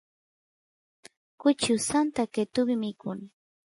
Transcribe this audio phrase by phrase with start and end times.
[1.39, 3.19] kuchi usanta qetuvi mikun